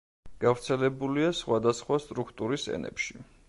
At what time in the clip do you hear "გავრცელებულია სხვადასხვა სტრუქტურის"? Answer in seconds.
0.45-2.69